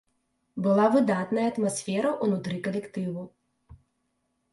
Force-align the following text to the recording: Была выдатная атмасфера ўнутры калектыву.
Была 0.67 0.85
выдатная 0.95 1.43
атмасфера 1.49 2.13
ўнутры 2.29 2.57
калектыву. 2.69 3.27